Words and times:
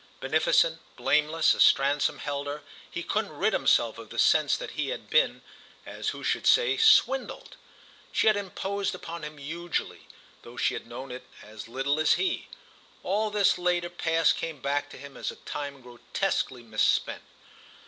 Beneficent, 0.19 0.79
blameless 0.95 1.53
as 1.53 1.61
Stransom 1.61 2.17
held 2.17 2.47
her, 2.47 2.63
he 2.89 3.03
couldn't 3.03 3.37
rid 3.37 3.53
himself 3.53 3.99
of 3.99 4.09
the 4.09 4.17
sense 4.17 4.57
that 4.57 4.71
he 4.71 4.87
had 4.87 5.11
been, 5.11 5.43
as 5.85 6.09
who 6.09 6.23
should 6.23 6.47
say, 6.47 6.75
swindled. 6.75 7.55
She 8.11 8.25
had 8.25 8.35
imposed 8.35 8.95
upon 8.95 9.23
him 9.23 9.37
hugely, 9.37 10.07
though 10.41 10.57
she 10.57 10.73
had 10.73 10.87
known 10.87 11.11
it 11.11 11.27
as 11.43 11.67
little 11.67 11.99
as 11.99 12.13
he. 12.13 12.47
All 13.03 13.29
this 13.29 13.59
later 13.59 13.91
past 13.91 14.37
came 14.37 14.59
back 14.59 14.89
to 14.89 14.97
him 14.97 15.15
as 15.15 15.29
a 15.29 15.35
time 15.35 15.81
grotesquely 15.83 16.63
misspent. 16.63 17.21